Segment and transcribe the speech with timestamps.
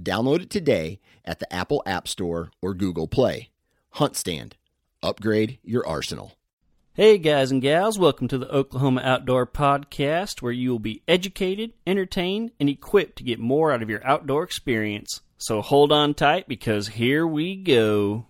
[0.00, 3.50] Download it today at the Apple App Store or Google Play.
[3.90, 4.56] Hunt Stand.
[5.02, 6.32] Upgrade your arsenal.
[6.94, 11.72] Hey, guys and gals, welcome to the Oklahoma Outdoor Podcast, where you will be educated,
[11.86, 15.20] entertained, and equipped to get more out of your outdoor experience.
[15.38, 18.26] So hold on tight because here we go.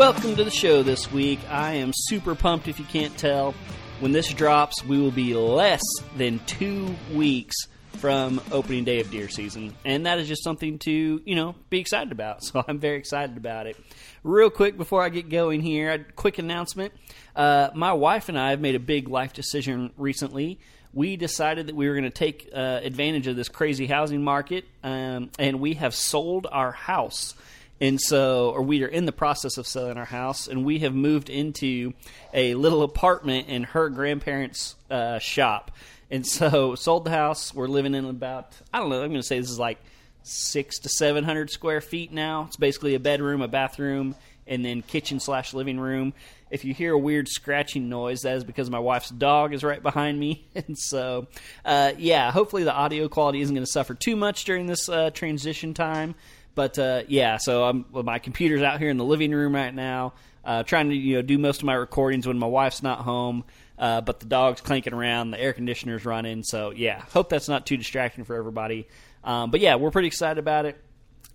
[0.00, 1.40] Welcome to the show this week.
[1.50, 3.52] I am super pumped if you can't tell.
[3.98, 5.82] When this drops, we will be less
[6.16, 7.54] than two weeks
[7.98, 9.74] from opening day of deer season.
[9.84, 12.42] And that is just something to, you know, be excited about.
[12.44, 13.76] So I'm very excited about it.
[14.24, 16.94] Real quick before I get going here, a quick announcement.
[17.36, 20.60] Uh, my wife and I have made a big life decision recently.
[20.94, 24.64] We decided that we were going to take uh, advantage of this crazy housing market,
[24.82, 27.34] um, and we have sold our house.
[27.80, 30.94] And so, or we are in the process of selling our house, and we have
[30.94, 31.94] moved into
[32.34, 35.70] a little apartment in her grandparents' uh, shop.
[36.10, 37.54] And so, sold the house.
[37.54, 39.78] We're living in about, I don't know, I'm going to say this is like
[40.22, 42.44] six to 700 square feet now.
[42.48, 44.14] It's basically a bedroom, a bathroom,
[44.46, 46.12] and then kitchen slash living room.
[46.50, 49.82] If you hear a weird scratching noise, that is because my wife's dog is right
[49.82, 50.44] behind me.
[50.54, 51.28] And so,
[51.64, 55.10] uh, yeah, hopefully the audio quality isn't going to suffer too much during this uh,
[55.10, 56.14] transition time.
[56.54, 60.14] But uh, yeah, so I'm my computer's out here in the living room right now,
[60.44, 63.44] uh, trying to you know do most of my recordings when my wife's not home.
[63.78, 66.42] Uh, but the dog's clanking around, the air conditioner's running.
[66.42, 68.86] So yeah, hope that's not too distracting for everybody.
[69.24, 70.78] Um, but yeah, we're pretty excited about it.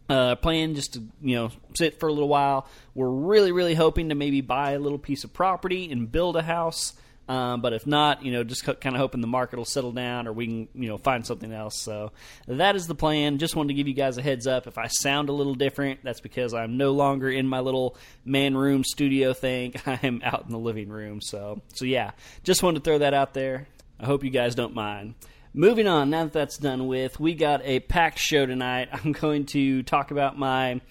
[0.07, 2.67] Uh, plan just to you know sit for a little while.
[2.93, 6.43] We're really really hoping to maybe buy a little piece of property and build a
[6.43, 6.93] house.
[7.27, 10.27] Um, but if not, you know, just kind of hoping the market will settle down
[10.27, 11.79] or we can, you know, find something else.
[11.79, 12.11] So
[12.47, 13.39] that is the plan.
[13.39, 14.67] Just wanted to give you guys a heads up.
[14.67, 18.55] If I sound a little different, that's because I'm no longer in my little man
[18.55, 19.73] room studio thing.
[19.85, 21.19] I'm out in the living room.
[21.19, 22.11] So, so yeah,
[22.43, 23.67] just wanted to throw that out there.
[23.99, 25.15] I hope you guys don't mind.
[25.57, 28.89] Moving on, now that that's done with, we got a packed show tonight.
[28.93, 30.81] I'm going to talk about my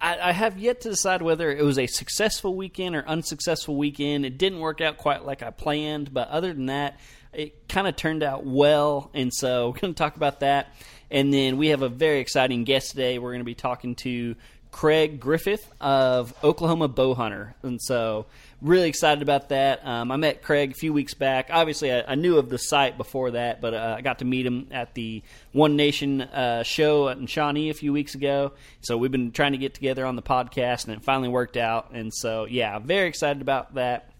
[0.00, 4.24] I, I, have yet to decide whether it was a successful weekend or unsuccessful weekend.
[4.24, 6.98] It didn't work out quite like I planned, but other than that,
[7.32, 9.10] it kind of turned out well.
[9.14, 10.74] And so we're going to talk about that.
[11.10, 13.18] And then we have a very exciting guest today.
[13.18, 14.36] We're going to be talking to
[14.70, 17.54] Craig Griffith of Oklahoma Bowhunter.
[17.62, 18.26] And so
[18.62, 19.86] really excited about that.
[19.86, 21.48] Um, I met Craig a few weeks back.
[21.50, 24.46] Obviously, I, I knew of the site before that, but uh, I got to meet
[24.46, 25.22] him at the
[25.52, 28.52] One Nation uh, show in Shawnee a few weeks ago.
[28.80, 31.92] So we've been trying to get together on the podcast, and it finally worked out.
[31.92, 34.12] And so, yeah, very excited about that.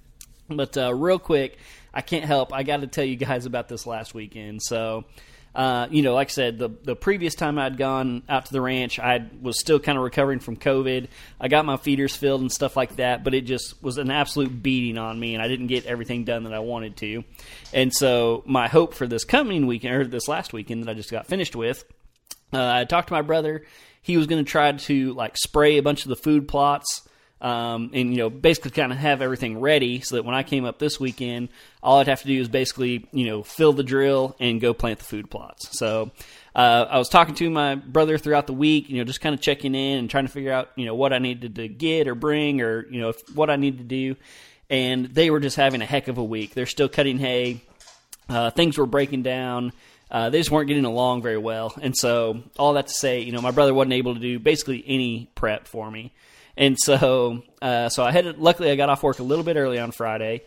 [0.49, 1.59] But uh, real quick,
[1.93, 2.53] I can't help.
[2.53, 4.63] I got to tell you guys about this last weekend.
[4.63, 5.04] So
[5.55, 8.61] uh, you know, like I said, the the previous time I'd gone out to the
[8.61, 11.09] ranch, I was still kind of recovering from COVID.
[11.41, 14.63] I got my feeders filled and stuff like that, but it just was an absolute
[14.63, 17.25] beating on me, and I didn't get everything done that I wanted to.
[17.73, 21.11] And so, my hope for this coming weekend or this last weekend that I just
[21.11, 21.85] got finished with,
[22.53, 23.65] uh, I talked to my brother.
[24.03, 27.09] He was going to try to like spray a bunch of the food plots
[27.41, 30.65] um, and you know basically kind of have everything ready so that when I came
[30.65, 31.48] up this weekend,
[31.83, 34.98] all I'd have to do is basically you know fill the drill and go plant
[34.98, 35.78] the food plots.
[35.78, 36.10] So
[36.54, 39.41] uh, I was talking to my brother throughout the week, you know, just kind of
[39.41, 42.15] checking in and trying to figure out you know what I needed to get or
[42.15, 44.16] bring or you know if, what I needed to do.
[44.69, 46.54] and they were just having a heck of a week.
[46.54, 47.63] They're still cutting hay.
[48.28, 49.72] Uh, things were breaking down.
[50.10, 53.31] Uh, they just weren't getting along very well, and so all that to say, you
[53.31, 56.13] know, my brother wasn't able to do basically any prep for me,
[56.60, 58.39] and so uh, so I had.
[58.39, 60.42] Luckily, I got off work a little bit early on Friday,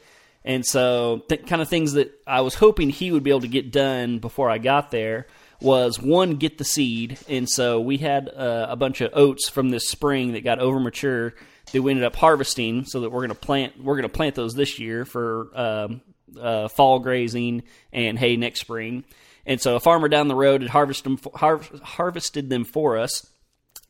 [0.45, 3.47] and so th- kind of things that I was hoping he would be able to
[3.47, 5.25] get done before I got there
[5.59, 9.71] was one get the seed, and so we had uh, a bunch of oats from
[9.71, 11.33] this spring that got over mature
[11.71, 14.77] that we ended up harvesting, so that we're to plant we're to plant those this
[14.77, 16.01] year for um,
[16.39, 19.03] uh, fall grazing and hay next spring.
[19.45, 23.27] And so a farmer down the road had harvested them, har- harvested them for us,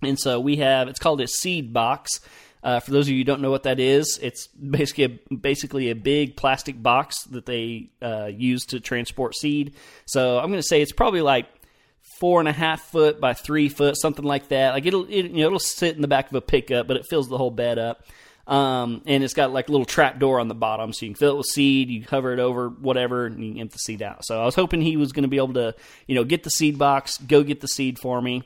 [0.06, 2.20] and so we have it's called a seed box.
[2.64, 5.90] Uh, for those of you who don't know what that is, it's basically a, basically
[5.90, 9.76] a big plastic box that they uh, use to transport seed.
[10.06, 11.46] So I'm going to say it's probably like
[12.20, 14.74] four and a half foot by three foot, something like that.
[14.74, 17.06] Like it'll it, you know it'll sit in the back of a pickup, but it
[17.10, 18.06] fills the whole bed up.
[18.46, 21.20] Um, and it's got like a little trap door on the bottom, so you can
[21.20, 21.90] fill it with seed.
[21.90, 24.26] You cover it over whatever, and you can empty the seed out.
[24.26, 25.76] So I was hoping he was going to be able to,
[26.08, 28.44] you know, get the seed box, go get the seed for me,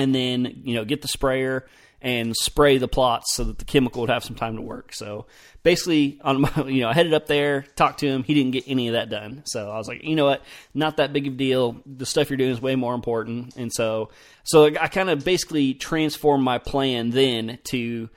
[0.00, 1.66] and then you know get the sprayer
[2.00, 4.94] and spray the plots so that the chemical would have some time to work.
[4.94, 5.26] So
[5.62, 8.22] basically, on my, you know, I headed up there, talked to him.
[8.22, 9.42] He didn't get any of that done.
[9.46, 10.42] So I was like, you know what,
[10.74, 11.82] not that big of a deal.
[11.86, 13.56] The stuff you're doing is way more important.
[13.56, 14.10] And so,
[14.44, 18.08] so I kind of basically transformed my plan then to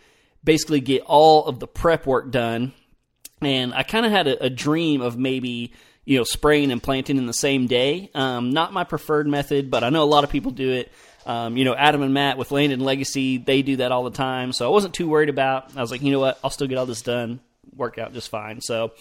[0.44, 2.74] basically get all of the prep work done.
[3.42, 5.74] And I kind of had a, a dream of maybe
[6.06, 8.12] you know spraying and planting in the same day.
[8.14, 10.92] Um, not my preferred method, but I know a lot of people do it.
[11.26, 14.12] Um, you know, Adam and Matt with Land and Legacy, they do that all the
[14.12, 14.54] time.
[14.54, 15.76] So I wasn't too worried about.
[15.76, 17.40] I was like, you know what, I'll still get all this done,
[17.76, 18.62] work out just fine.
[18.62, 18.92] So,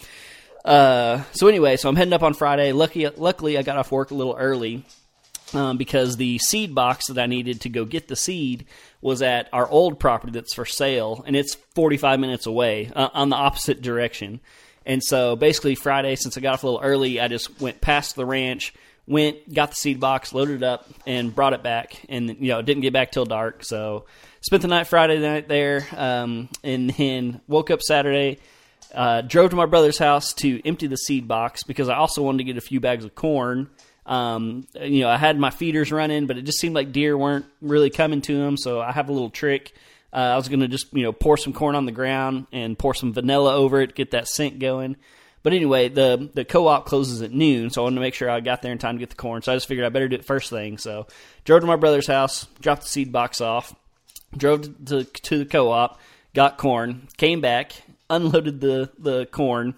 [0.64, 2.72] uh, so anyway, so I'm heading up on Friday.
[2.72, 4.84] Lucky, luckily, I got off work a little early
[5.54, 8.66] um, because the seed box that I needed to go get the seed
[9.00, 13.30] was at our old property that's for sale, and it's 45 minutes away uh, on
[13.30, 14.40] the opposite direction.
[14.86, 18.16] And so basically, Friday, since I got off a little early, I just went past
[18.16, 18.74] the ranch
[19.10, 22.00] went, got the seed box, loaded it up, and brought it back.
[22.08, 23.64] And you know, didn't get back till dark.
[23.64, 24.06] So
[24.40, 28.38] spent the night Friday night there, um, and then woke up Saturday.
[28.94, 32.38] Uh, drove to my brother's house to empty the seed box because I also wanted
[32.38, 33.68] to get a few bags of corn.
[34.06, 37.46] Um, you know, I had my feeders running, but it just seemed like deer weren't
[37.60, 38.56] really coming to them.
[38.56, 39.72] So I have a little trick.
[40.12, 42.78] Uh, I was going to just you know pour some corn on the ground and
[42.78, 44.96] pour some vanilla over it, get that scent going.
[45.42, 48.40] But anyway, the the co-op closes at noon, so I wanted to make sure I
[48.40, 49.42] got there in time to get the corn.
[49.42, 50.76] So I just figured I better do it first thing.
[50.76, 51.06] So
[51.44, 53.74] drove to my brother's house, dropped the seed box off,
[54.36, 55.98] drove to, to, the co-op,
[56.34, 57.72] got corn, came back,
[58.10, 59.76] unloaded the the corn,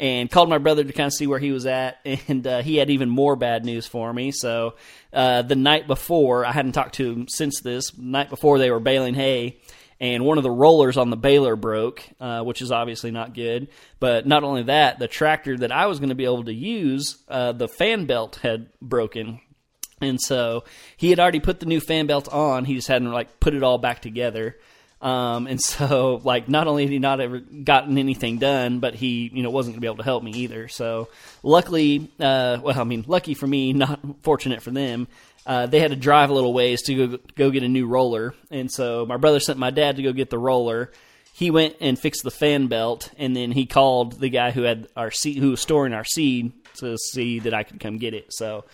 [0.00, 1.98] and called my brother to kind of see where he was at.
[2.28, 4.32] And uh, he had even more bad news for me.
[4.32, 4.74] So
[5.12, 7.96] uh, the night before, I hadn't talked to him since this.
[7.96, 9.58] Night before, they were baling hay
[10.04, 13.68] and one of the rollers on the baler broke, uh, which is obviously not good.
[14.00, 17.24] But not only that, the tractor that I was going to be able to use,
[17.26, 19.40] uh, the fan belt had broken.
[20.02, 20.64] And so
[20.98, 22.66] he had already put the new fan belt on.
[22.66, 24.58] He just hadn't like put it all back together.
[25.00, 29.30] Um, and so, like, not only had he not ever gotten anything done, but he,
[29.32, 30.68] you know, wasn't going to be able to help me either.
[30.68, 31.08] So,
[31.42, 35.08] luckily, uh, well, I mean, lucky for me, not fortunate for them
[35.46, 38.34] uh, they had to drive a little ways to go, go get a new roller.
[38.50, 40.90] And so my brother sent my dad to go get the roller.
[41.34, 44.88] He went and fixed the fan belt, and then he called the guy who had
[44.96, 48.32] our seed, who was storing our seed, to see that I could come get it.
[48.32, 48.64] So,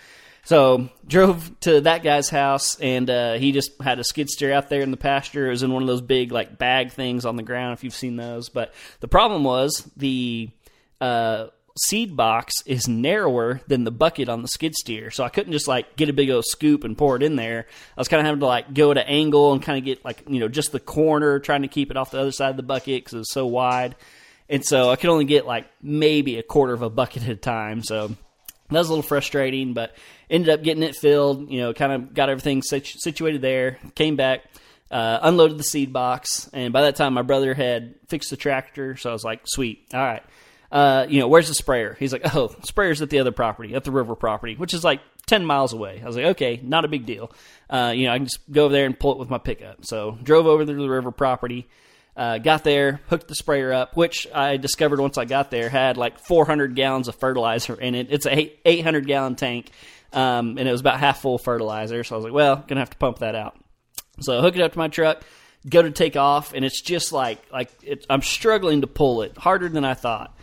[0.45, 4.69] so drove to that guy's house, and uh, he just had a skid steer out
[4.69, 5.47] there in the pasture.
[5.47, 7.95] It was in one of those big like bag things on the ground, if you've
[7.95, 8.51] seen those.
[8.51, 10.51] But the problem was the
[11.01, 11.47] uh,
[11.79, 15.11] seed box is narrower than the bucket on the skid steer.
[15.11, 17.67] So I couldn't just like get a big old scoop and pour it in there.
[17.97, 20.05] I was kind of having to like go at an angle and kind of get
[20.05, 22.57] like, you know, just the corner, trying to keep it off the other side of
[22.57, 23.97] the bucket because it was so wide.
[24.49, 27.37] And so I could only get like maybe a quarter of a bucket at a
[27.37, 27.83] time.
[27.83, 29.95] So that was a little frustrating, but
[30.29, 34.17] ended up getting it filled, you know, kind of got everything situ- situated there, came
[34.17, 34.45] back.
[34.91, 38.97] Uh, unloaded the seed box, and by that time, my brother had fixed the tractor.
[38.97, 40.25] So I was like, "Sweet, all right."
[40.73, 41.97] Uh, you know, where's the sprayer?
[41.99, 45.01] He's like, oh, sprayer's at the other property, at the river property, which is like
[45.27, 46.01] 10 miles away.
[46.03, 47.33] I was like, okay, not a big deal.
[47.69, 49.85] Uh, you know, I can just go over there and pull it with my pickup.
[49.85, 51.69] So drove over to the river property,
[52.17, 55.97] uh, got there, hooked the sprayer up, which I discovered once I got there had
[55.97, 58.09] like 400 gallons of fertilizer in it.
[58.11, 59.71] It's a 800 gallon tank,
[60.13, 62.05] um, and it was about half full of fertilizer.
[62.05, 63.57] So I was like, well, gonna have to pump that out.
[64.21, 65.23] So I hook it up to my truck,
[65.69, 69.37] go to take off, and it's just like like it, I'm struggling to pull it
[69.37, 70.37] harder than I thought.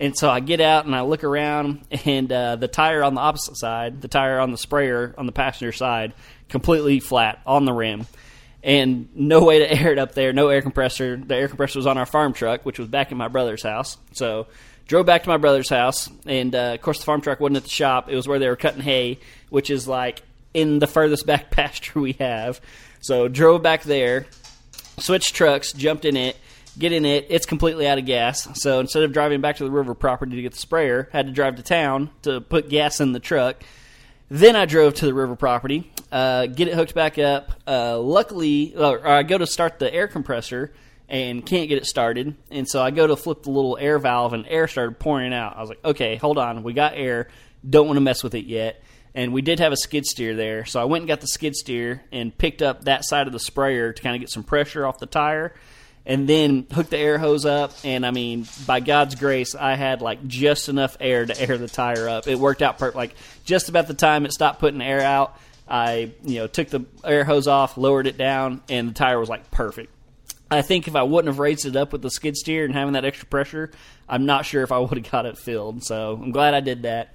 [0.00, 3.20] And so I get out and I look around, and uh, the tire on the
[3.20, 6.14] opposite side, the tire on the sprayer on the passenger side,
[6.48, 8.06] completely flat on the rim.
[8.62, 10.32] and no way to air it up there.
[10.32, 11.16] No air compressor.
[11.16, 13.96] The air compressor was on our farm truck, which was back in my brother's house.
[14.12, 14.48] So
[14.88, 17.62] drove back to my brother's house, and uh, of course the farm truck wasn't at
[17.64, 18.08] the shop.
[18.10, 19.20] It was where they were cutting hay,
[19.50, 20.22] which is like
[20.54, 22.60] in the furthest back pasture we have.
[23.00, 24.26] So drove back there,
[24.98, 26.36] switched trucks, jumped in it,
[26.78, 27.26] get in it.
[27.28, 28.48] It's completely out of gas.
[28.60, 31.32] So instead of driving back to the river property to get the sprayer, had to
[31.32, 33.62] drive to town to put gas in the truck.
[34.28, 37.52] Then I drove to the river property, uh, get it hooked back up.
[37.66, 40.72] Uh, luckily, or I go to start the air compressor
[41.08, 42.34] and can't get it started.
[42.50, 45.56] And so I go to flip the little air valve, and air started pouring out.
[45.56, 46.62] I was like, okay, hold on.
[46.62, 47.28] We got air.
[47.68, 48.82] Don't want to mess with it yet.
[49.14, 50.64] And we did have a skid steer there.
[50.64, 53.38] So I went and got the skid steer and picked up that side of the
[53.38, 55.54] sprayer to kind of get some pressure off the tire.
[56.06, 57.72] And then hooked the air hose up.
[57.82, 61.68] And I mean, by God's grace, I had like just enough air to air the
[61.68, 62.26] tire up.
[62.26, 62.96] It worked out perfect.
[62.96, 66.84] Like just about the time it stopped putting air out, I you know took the
[67.04, 69.90] air hose off, lowered it down, and the tire was like perfect.
[70.50, 72.92] I think if I wouldn't have raised it up with the skid steer and having
[72.92, 73.70] that extra pressure,
[74.08, 75.84] I'm not sure if I would have got it filled.
[75.84, 77.14] So I'm glad I did that.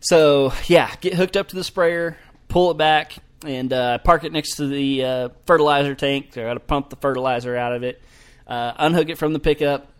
[0.00, 2.16] So yeah, get hooked up to the sprayer,
[2.48, 6.36] pull it back, and uh, park it next to the uh, fertilizer tank.
[6.36, 8.00] I got to pump the fertilizer out of it,
[8.46, 9.90] uh, unhook it from the pickup,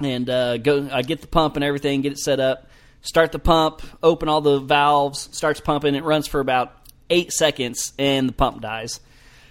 [0.00, 0.88] and uh, go.
[0.90, 2.68] I get the pump and everything, get it set up,
[3.02, 5.94] start the pump, open all the valves, starts pumping.
[5.94, 6.74] It runs for about
[7.10, 9.00] eight seconds, and the pump dies.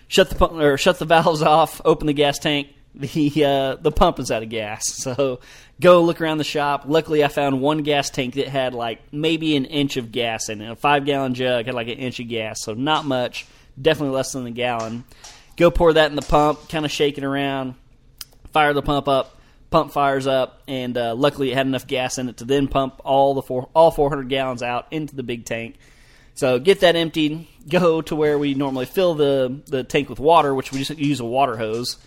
[0.07, 1.81] Shut the pump or shut the valves off.
[1.85, 2.69] Open the gas tank.
[2.93, 4.83] The uh, the pump is out of gas.
[5.01, 5.39] So
[5.79, 6.83] go look around the shop.
[6.85, 10.61] Luckily, I found one gas tank that had like maybe an inch of gas in
[10.61, 10.69] it.
[10.69, 13.47] A five gallon jug had like an inch of gas, so not much.
[13.81, 15.05] Definitely less than a gallon.
[15.55, 17.75] Go pour that in the pump, kind of shake it around.
[18.51, 19.37] Fire the pump up.
[19.69, 22.99] Pump fires up, and uh, luckily it had enough gas in it to then pump
[23.05, 25.77] all the four, all 400 gallons out into the big tank.
[26.33, 27.47] So get that emptied.
[27.69, 31.19] Go to where we normally fill the the tank with water, which we just use
[31.19, 31.97] a water hose.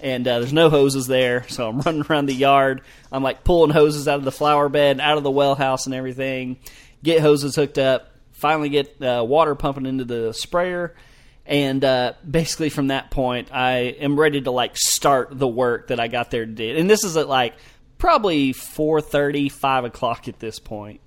[0.00, 2.82] And uh, there's no hoses there, so I'm running around the yard.
[3.10, 5.94] I'm like pulling hoses out of the flower bed, out of the well house, and
[5.94, 6.58] everything.
[7.02, 8.10] Get hoses hooked up.
[8.32, 10.94] Finally, get uh, water pumping into the sprayer,
[11.46, 16.00] and uh, basically from that point, I am ready to like start the work that
[16.00, 16.76] I got there to do.
[16.76, 17.54] And this is at like
[17.98, 21.00] probably 4:30, 5 o'clock at this point.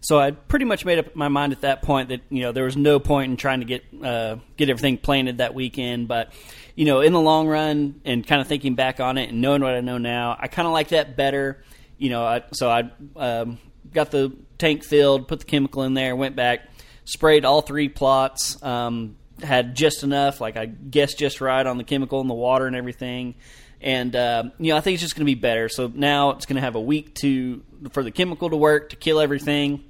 [0.00, 2.64] So I pretty much made up my mind at that point that you know there
[2.64, 6.08] was no point in trying to get uh, get everything planted that weekend.
[6.08, 6.32] But
[6.74, 9.62] you know, in the long run, and kind of thinking back on it and knowing
[9.62, 11.62] what I know now, I kind of like that better.
[11.98, 13.58] You know, I, so I um,
[13.92, 16.60] got the tank filled, put the chemical in there, went back,
[17.04, 18.62] sprayed all three plots.
[18.62, 22.66] Um, had just enough, like I guess just right on the chemical and the water
[22.66, 23.34] and everything.
[23.80, 25.68] And uh, you know, I think it's just going to be better.
[25.68, 28.96] So now it's going to have a week to for the chemical to work to
[28.96, 29.84] kill everything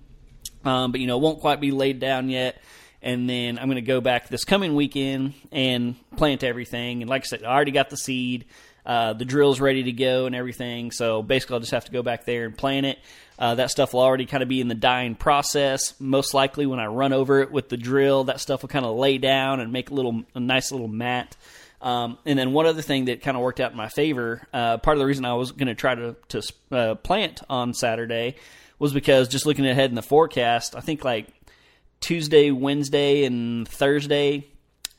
[0.64, 2.61] um, but you know, it won't quite be laid down yet.
[3.05, 7.03] And then I'm going to go back this coming weekend and plant everything.
[7.03, 8.47] And like I said, I already got the seed.
[8.87, 10.91] Uh, the drill's ready to go and everything.
[10.91, 12.99] So basically, I'll just have to go back there and plant it.
[13.39, 15.95] Uh, that stuff will already kind of be in the dying process.
[16.01, 18.97] Most likely, when I run over it with the drill, that stuff will kind of
[18.97, 21.37] lay down and make a little a nice little mat.
[21.83, 24.47] Um, and then one other thing that kind of worked out in my favor.
[24.51, 27.75] Uh, part of the reason I was going to try to to uh, plant on
[27.75, 28.37] Saturday
[28.79, 31.29] was because just looking ahead in the forecast, I think like
[32.05, 34.47] Tuesday, Wednesday, and Thursday,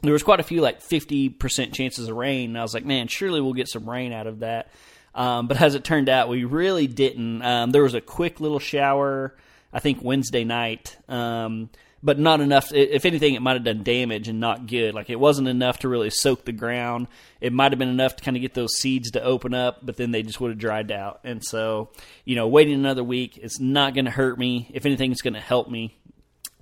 [0.01, 2.49] there was quite a few like 50% chances of rain.
[2.49, 4.71] And I was like, man, surely we'll get some rain out of that.
[5.13, 7.43] Um, but as it turned out, we really didn't.
[7.43, 9.35] Um, there was a quick little shower,
[9.71, 10.97] I think Wednesday night.
[11.07, 11.69] Um,
[12.01, 12.73] but not enough.
[12.73, 14.95] If anything, it might have done damage and not good.
[14.95, 17.07] Like it wasn't enough to really soak the ground.
[17.39, 19.97] It might have been enough to kind of get those seeds to open up, but
[19.97, 21.19] then they just would have dried out.
[21.23, 21.89] And so,
[22.23, 24.71] you know, waiting another week, it's not going to hurt me.
[24.73, 25.95] If anything, it's going to help me.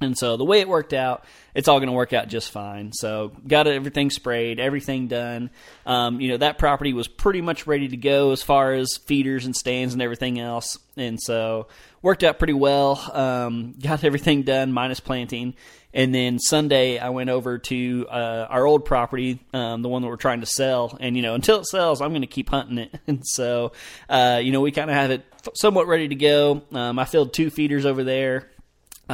[0.03, 1.23] And so the way it worked out,
[1.55, 2.91] it's all going to work out just fine.
[2.93, 5.49] So got everything sprayed, everything done.
[5.85, 9.45] Um, you know that property was pretty much ready to go as far as feeders
[9.45, 11.67] and stands and everything else, and so
[12.01, 12.99] worked out pretty well.
[13.13, 15.55] Um, got everything done minus planting.
[15.95, 20.07] And then Sunday, I went over to uh, our old property, um, the one that
[20.07, 20.97] we're trying to sell.
[20.99, 22.99] And, you know, until it sells, I'm going to keep hunting it.
[23.07, 23.73] And so,
[24.09, 26.63] uh, you know, we kind of have it somewhat ready to go.
[26.71, 28.49] Um, I filled two feeders over there.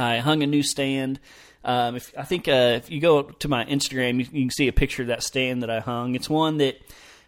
[0.00, 1.20] I hung a new stand.
[1.64, 4.68] Um, if, I think uh, if you go to my Instagram, you, you, can see
[4.68, 6.14] a picture of that stand that I hung.
[6.14, 6.80] It's one that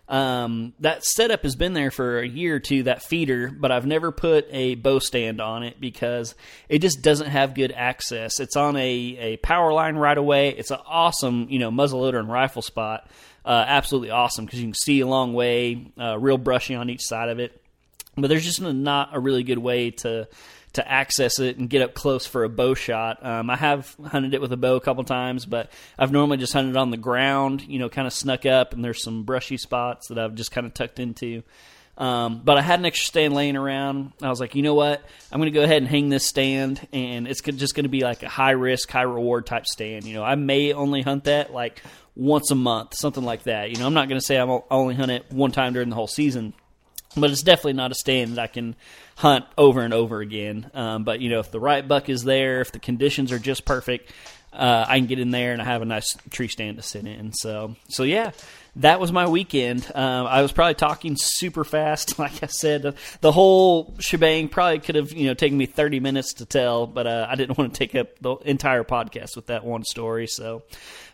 [0.08, 2.84] um, that setup has been there for a year or two.
[2.84, 6.34] That feeder, but I've never put a bow stand on it because
[6.68, 8.40] it just doesn't have good access.
[8.40, 10.50] It's on a, a power line right away.
[10.50, 13.08] It's an awesome you know muzzleloader and rifle spot.
[13.44, 17.02] Uh, absolutely awesome because you can see a long way, uh, real brushy on each
[17.02, 17.60] side of it.
[18.16, 20.28] But there's just not a really good way to
[20.74, 23.24] to access it and get up close for a bow shot.
[23.24, 26.52] Um, I have hunted it with a bow a couple times, but I've normally just
[26.52, 30.08] hunted on the ground, you know, kind of snuck up, and there's some brushy spots
[30.08, 31.42] that I've just kind of tucked into.
[31.98, 34.12] Um, but I had an extra stand laying around.
[34.22, 35.04] I was like, you know what?
[35.30, 38.00] I'm going to go ahead and hang this stand, and it's just going to be
[38.00, 40.04] like a high risk, high reward type stand.
[40.04, 41.82] You know, I may only hunt that like
[42.16, 43.70] once a month, something like that.
[43.70, 45.94] You know, I'm not going to say I'm only hunt it one time during the
[45.94, 46.54] whole season,
[47.16, 48.76] but it's definitely not a stand that I can
[49.16, 50.70] hunt over and over again.
[50.74, 53.64] Um, but you know, if the right buck is there, if the conditions are just
[53.64, 54.12] perfect,
[54.52, 57.06] uh, I can get in there and I have a nice tree stand to sit
[57.06, 57.32] in.
[57.32, 58.32] So, so yeah,
[58.76, 59.90] that was my weekend.
[59.94, 62.18] Um, I was probably talking super fast.
[62.22, 66.34] Like I said, the whole shebang probably could have you know taken me thirty minutes
[66.34, 69.64] to tell, but uh, I didn't want to take up the entire podcast with that
[69.64, 70.28] one story.
[70.28, 70.62] So,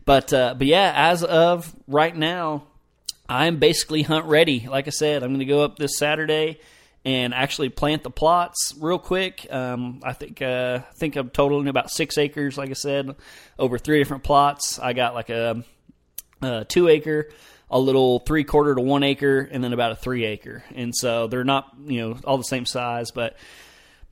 [0.04, 2.64] but uh, but yeah, as of right now,
[3.28, 4.66] I'm basically hunt ready.
[4.68, 6.60] Like I said, I'm going to go up this Saturday
[7.04, 9.46] and actually plant the plots real quick.
[9.50, 12.56] Um, I think uh, I think I'm totaling about six acres.
[12.56, 13.14] Like I said,
[13.58, 14.78] over three different plots.
[14.78, 15.62] I got like a
[16.42, 17.28] uh, two acre,
[17.70, 20.64] a little three quarter to one acre, and then about a three acre.
[20.74, 23.36] And so they're not, you know, all the same size, but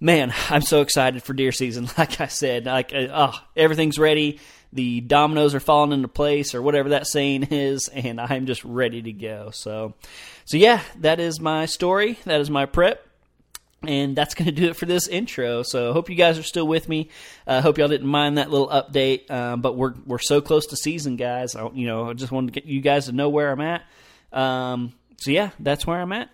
[0.01, 1.89] man, I'm so excited for deer season.
[1.99, 4.41] Like I said, like uh, oh, everything's ready.
[4.73, 9.03] The dominoes are falling into place, or whatever that saying is, and I'm just ready
[9.03, 9.51] to go.
[9.53, 9.95] So,
[10.45, 12.19] so yeah, that is my story.
[12.25, 13.03] That is my prep.
[13.83, 15.63] And that's going to do it for this intro.
[15.63, 17.11] So, I hope you guys are still with me.
[17.47, 19.31] I uh, hope y'all didn't mind that little update.
[19.31, 21.55] Um, but we're we're so close to season, guys.
[21.55, 23.83] I, you know, I just wanted to get you guys to know where I'm at.
[24.33, 26.31] Um, so yeah, that's where I'm at.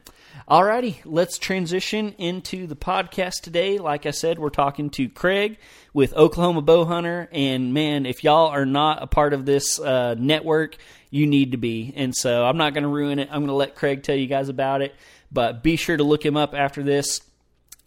[0.48, 3.78] Alrighty, let's transition into the podcast today.
[3.78, 5.58] Like I said, we're talking to Craig
[5.94, 10.76] with Oklahoma Bowhunter, and man, if y'all are not a part of this uh, network,
[11.10, 11.92] you need to be.
[11.94, 13.28] And so I'm not going to ruin it.
[13.30, 14.94] I'm going to let Craig tell you guys about it.
[15.30, 17.20] But be sure to look him up after this.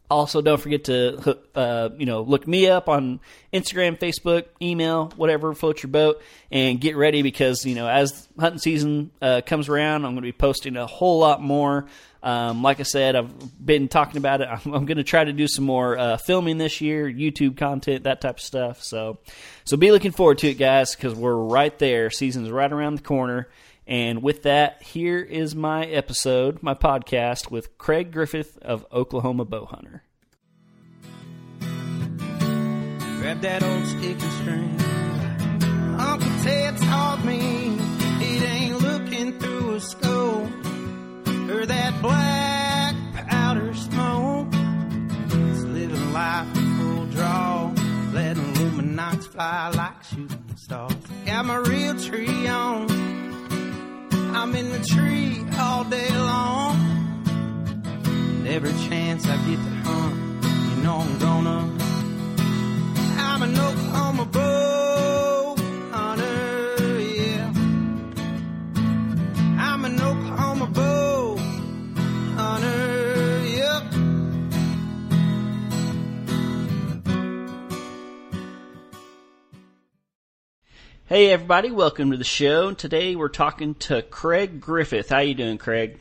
[0.10, 3.20] Also, don't forget to uh, you know look me up on
[3.52, 6.22] Instagram, Facebook, email, whatever floats your boat,
[6.52, 10.22] and get ready because you know as hunting season uh, comes around, I'm going to
[10.22, 11.88] be posting a whole lot more.
[12.22, 14.50] Um, like I said, I've been talking about it.
[14.52, 18.04] I'm, I'm going to try to do some more uh, filming this year, YouTube content,
[18.04, 18.84] that type of stuff.
[18.84, 19.20] So,
[19.64, 22.10] so be looking forward to it, guys, because we're right there.
[22.10, 23.48] Season's right around the corner.
[23.88, 30.02] And with that, here is my episode, my podcast with Craig Griffith of Oklahoma Bowhunter.
[33.20, 34.82] Grab that old stick and string.
[36.00, 37.78] Uncle Ted taught me
[38.22, 40.50] it ain't looking through a scope
[41.50, 42.96] or that black
[43.28, 44.48] powder smoke.
[44.52, 47.72] It's living life full draw,
[48.14, 50.94] letting Illuminati fly like shooting stars.
[51.26, 53.15] Got my Realtree on
[54.38, 56.76] I'm in the tree all day long.
[57.26, 61.60] And every chance I get to hunt, you know I'm gonna.
[63.18, 64.75] I'm an Oklahoma bow
[81.16, 82.74] Hey everybody, welcome to the show.
[82.74, 85.08] Today we're talking to Craig Griffith.
[85.08, 85.98] How you doing, Craig?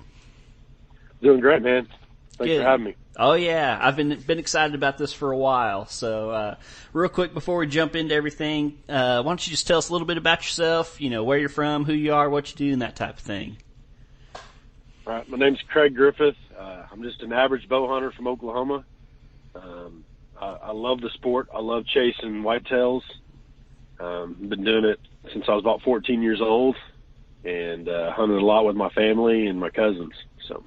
[1.22, 1.86] Doing great, man.
[2.32, 2.62] Thanks Good.
[2.62, 2.96] for having me.
[3.16, 5.86] Oh yeah, I've been been excited about this for a while.
[5.86, 6.54] So, uh,
[6.92, 9.92] real quick before we jump into everything, uh, why don't you just tell us a
[9.92, 11.00] little bit about yourself?
[11.00, 13.22] You know, where you're from, who you are, what you do, and that type of
[13.22, 13.58] thing.
[15.06, 15.28] Right.
[15.28, 16.34] My name's Craig Griffith.
[16.58, 18.84] Uh, I'm just an average bow hunter from Oklahoma.
[19.54, 20.04] Um,
[20.42, 21.50] I, I love the sport.
[21.54, 23.02] I love chasing whitetails.
[24.00, 25.00] Um, been doing it
[25.32, 26.76] since I was about 14 years old,
[27.44, 30.12] and uh, hunted a lot with my family and my cousins.
[30.48, 30.64] So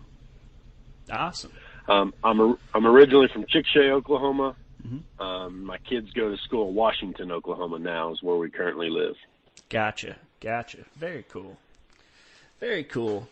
[1.12, 1.52] awesome.
[1.88, 4.56] Um, I'm a, I'm originally from Chickasha, Oklahoma.
[4.86, 5.22] Mm-hmm.
[5.22, 7.80] Um, my kids go to school in Washington, Oklahoma.
[7.80, 9.16] Now is where we currently live.
[9.70, 10.80] Gotcha, gotcha.
[10.98, 11.58] Very cool.
[12.60, 13.28] Very cool.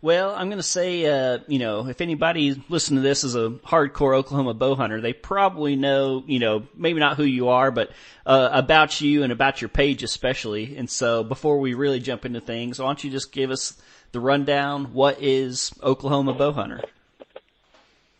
[0.00, 3.50] Well, I'm going to say, uh, you know, if anybody listening to this is a
[3.66, 7.90] hardcore Oklahoma bow hunter, they probably know, you know, maybe not who you are, but
[8.24, 10.76] uh, about you and about your page especially.
[10.76, 13.76] And so, before we really jump into things, why don't you just give us
[14.12, 14.92] the rundown?
[14.92, 16.80] What is Oklahoma bow hunter?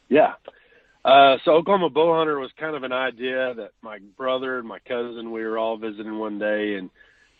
[0.08, 0.34] Yeah.
[1.04, 4.80] Uh, so Oklahoma bow hunter was kind of an idea that my brother and my
[4.80, 6.90] cousin, we were all visiting one day and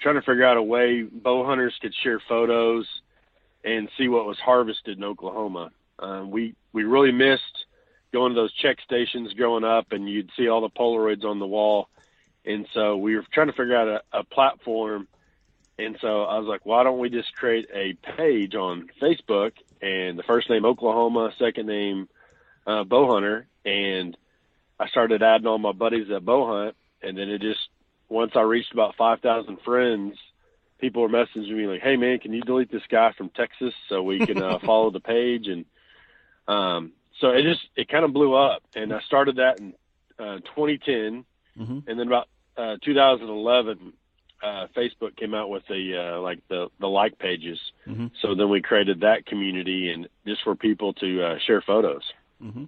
[0.01, 2.87] trying to figure out a way bow hunters could share photos
[3.65, 5.71] and see what was harvested in Oklahoma.
[5.99, 7.67] Um, we we really missed
[8.13, 11.47] going to those check stations growing up, and you'd see all the Polaroids on the
[11.47, 11.89] wall.
[12.45, 15.09] And so we were trying to figure out a, a platform.
[15.79, 20.19] And so I was like, why don't we just create a page on Facebook and
[20.19, 22.09] the first name Oklahoma, second name
[22.67, 24.17] uh, Bowhunter, and
[24.79, 27.61] I started adding all my buddies that bow hunt, and then it just
[28.09, 30.17] once I reached about five thousand friends,
[30.79, 34.03] people were messaging me like, "Hey man, can you delete this guy from Texas so
[34.03, 35.65] we can uh, follow the page?" And
[36.47, 39.75] um, so it just it kind of blew up, and I started that in
[40.19, 41.25] uh, 2010,
[41.59, 41.89] mm-hmm.
[41.89, 43.93] and then about uh, 2011,
[44.43, 47.59] uh, Facebook came out with the uh, like the the like pages.
[47.87, 48.09] Mm-hmm.
[48.23, 52.03] So then we created that community and just for people to uh, share photos.
[52.43, 52.65] Mm-hmm.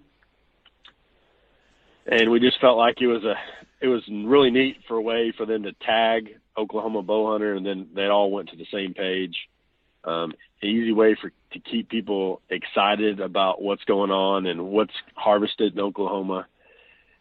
[2.07, 3.37] And we just felt like it was a
[3.81, 7.65] it was really neat for a way for them to tag Oklahoma bow hunter, and
[7.65, 9.49] then they all went to the same page.
[10.05, 14.95] Um, an easy way for to keep people excited about what's going on and what's
[15.15, 16.47] harvested in Oklahoma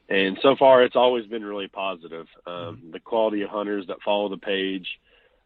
[0.09, 2.27] and so far it's always been really positive.
[2.45, 2.91] Um, mm-hmm.
[2.91, 4.99] the quality of hunters that follow the page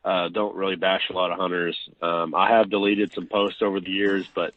[0.06, 1.78] uh, don't really bash a lot of hunters.
[2.02, 4.54] Um, I have deleted some posts over the years, but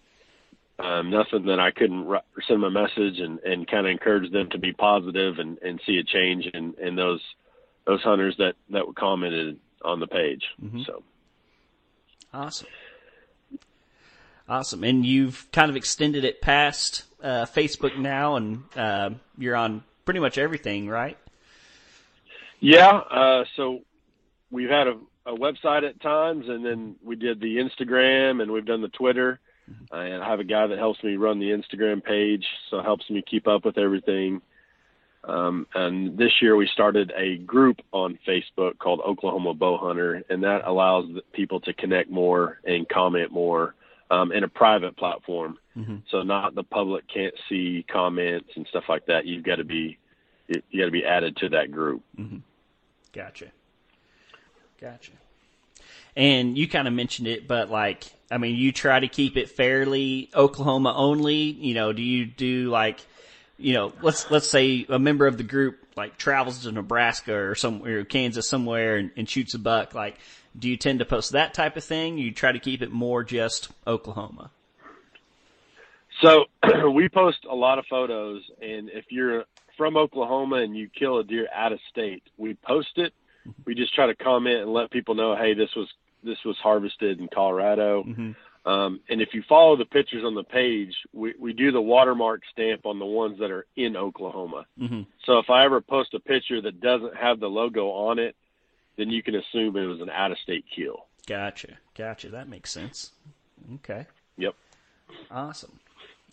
[0.79, 2.07] um, nothing that I couldn't
[2.47, 5.81] send them a message and, and kind of encourage them to be positive and, and
[5.87, 7.21] see a change in, in those
[7.87, 10.43] those hunters that that commented on the page.
[10.63, 10.83] Mm-hmm.
[10.87, 11.03] So
[12.35, 12.67] awesome.
[14.49, 14.85] Awesome.
[14.85, 20.21] And you've kind of extended it past uh, Facebook now, and uh, you're on pretty
[20.21, 21.19] much everything, right?
[22.61, 22.93] Yeah.
[22.93, 23.81] Uh, so
[24.51, 28.65] we've had a, a, website at times, and then we did the Instagram, and we've
[28.65, 29.41] done the Twitter.
[29.91, 33.23] And I have a guy that helps me run the Instagram page, so helps me
[33.29, 34.41] keep up with everything.
[35.25, 40.45] Um, and this year we started a group on Facebook called Oklahoma Bow Hunter, and
[40.45, 43.75] that allows people to connect more and comment more
[44.11, 45.59] um, in a private platform.
[45.77, 45.97] Mm-hmm.
[46.11, 49.27] So not the public can't see comments and stuff like that.
[49.27, 49.99] You've got to be
[50.49, 52.03] you got to be added to that group.
[52.17, 52.39] Mm-hmm.
[53.13, 53.47] Gotcha,
[54.81, 55.13] gotcha.
[56.17, 59.51] And you kind of mentioned it, but like, I mean, you try to keep it
[59.51, 61.35] fairly Oklahoma only.
[61.35, 62.99] You know, do you do like,
[63.59, 67.55] you know, let's let's say a member of the group like travels to Nebraska or
[67.55, 69.95] somewhere, Kansas somewhere, and, and shoots a buck.
[69.95, 70.17] Like,
[70.59, 72.19] do you tend to post that type of thing?
[72.19, 74.51] You try to keep it more just Oklahoma.
[76.23, 76.47] So
[76.95, 79.45] we post a lot of photos, and if you're
[79.77, 83.13] from Oklahoma and you kill a deer out of state, we post it.
[83.47, 83.63] Mm-hmm.
[83.67, 85.89] We just try to comment and let people know, hey, this was
[86.23, 88.03] this was harvested in Colorado.
[88.03, 88.33] Mm-hmm.
[88.69, 92.43] Um, and if you follow the pictures on the page, we, we do the watermark
[92.53, 94.67] stamp on the ones that are in Oklahoma.
[94.81, 95.03] Mm-hmm.
[95.25, 98.35] So if I ever post a picture that doesn't have the logo on it,
[98.97, 101.07] then you can assume it was an out of state kill.
[101.27, 101.79] Gotcha.
[101.97, 102.31] Gotcha.
[102.31, 103.13] That makes sense.
[103.75, 104.07] Okay.
[104.37, 104.55] Yep.
[105.31, 105.79] Awesome.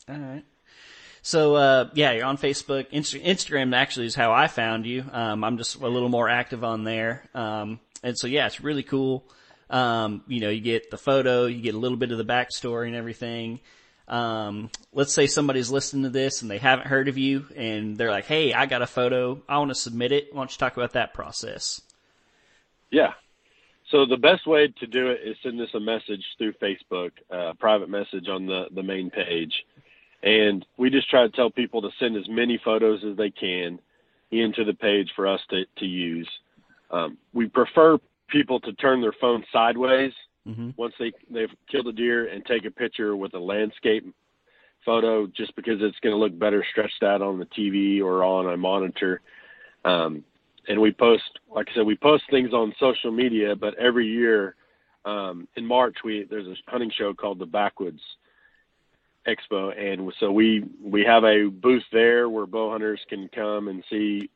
[0.10, 0.44] All right.
[1.22, 2.90] So uh, yeah, you're on Facebook.
[2.92, 5.06] Insta- Instagram actually is how I found you.
[5.12, 8.84] Um, I'm just a little more active on there, um, and so yeah, it's really
[8.84, 9.24] cool.
[9.74, 12.88] Um, you know, you get the photo, you get a little bit of the backstory
[12.88, 13.60] and everything.
[14.08, 18.12] Um, let's say somebody's listening to this and they haven't heard of you, and they're
[18.12, 19.42] like, "Hey, I got a photo.
[19.50, 20.34] I want to submit it.
[20.34, 21.82] Why don't you talk about that process?"
[22.92, 23.14] Yeah.
[23.90, 27.54] So the best way to do it is send us a message through Facebook, uh,
[27.60, 29.54] private message on the, the main page.
[30.22, 33.80] And we just try to tell people to send as many photos as they can
[34.32, 36.30] into the page for us to, to use.
[36.92, 40.14] Um, we prefer people to turn their phone sideways
[40.48, 40.72] mm-hmm.
[40.78, 44.06] once they, they've killed a deer and take a picture with a landscape
[44.86, 48.52] photo just because it's going to look better stretched out on the TV or on
[48.52, 49.22] a monitor.
[49.86, 50.24] Um,
[50.68, 53.56] and we post, like I said, we post things on social media.
[53.56, 54.56] But every year
[55.06, 58.02] um, in March, we there's a hunting show called the Backwoods
[59.28, 63.84] Expo, and so we we have a booth there where bow hunters can come and
[63.90, 64.30] see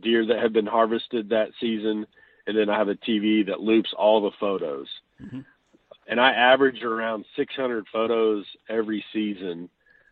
[0.00, 2.06] deer that have been harvested that season,
[2.46, 4.88] and then I have a TV that loops all the photos.
[5.22, 5.40] Mm-hmm.
[6.08, 9.68] And I average around 600 photos every season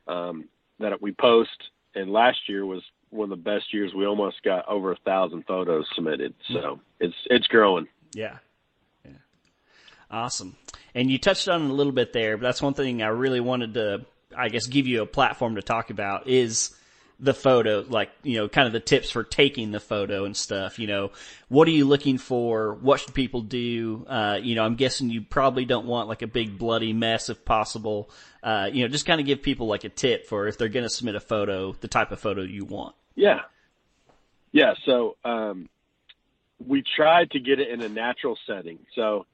[0.07, 0.45] um,
[0.79, 1.51] that we post.
[1.95, 3.93] And last year was one of the best years.
[3.95, 7.89] We almost got over a thousand photos submitted, so it's it's growing.
[8.13, 8.39] Yeah,
[9.05, 9.13] yeah,
[10.11, 10.57] awesome.
[10.95, 13.41] And you touched on it a little bit there, but that's one thing I really
[13.41, 16.71] wanted to, I guess, give you a platform to talk about is
[17.21, 20.79] the photo, like, you know, kind of the tips for taking the photo and stuff,
[20.79, 21.11] you know,
[21.49, 22.75] what are you looking for?
[22.75, 24.07] What should people do?
[24.09, 27.45] Uh, you know, I'm guessing you probably don't want like a big bloody mess if
[27.45, 28.11] possible.
[28.43, 30.85] Uh, you know, just kind of give people like a tip for if they're going
[30.85, 32.95] to submit a photo, the type of photo you want.
[33.15, 33.41] Yeah.
[34.53, 34.75] Yeah.
[34.87, 35.69] So, um,
[36.67, 38.79] we tried to get it in a natural setting.
[38.95, 39.27] So,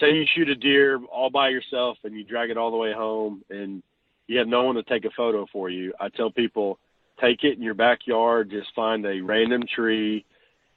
[0.00, 2.92] say you shoot a deer all by yourself and you drag it all the way
[2.92, 3.82] home and
[4.28, 5.94] you have no one to take a photo for you.
[5.98, 6.78] I tell people,
[7.20, 10.24] take it in your backyard, just find a random tree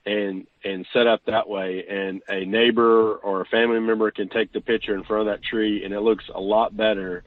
[0.06, 4.52] and and set up that way and a neighbor or a family member can take
[4.52, 7.24] the picture in front of that tree and it looks a lot better